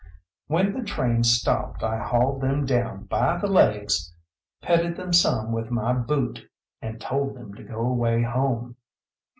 When 0.47 0.73
the 0.73 0.81
train 0.83 1.23
stopped 1.23 1.83
I 1.83 1.99
hauled 1.99 2.41
them 2.41 2.65
down 2.65 3.03
by 3.03 3.37
the 3.37 3.45
legs, 3.45 4.11
petted 4.59 4.95
them 4.97 5.13
some 5.13 5.51
with 5.51 5.69
my 5.69 5.93
boot, 5.93 6.49
and 6.81 6.99
told 6.99 7.35
them 7.35 7.53
to 7.53 7.63
go 7.63 7.81
away 7.81 8.23
home. 8.23 8.77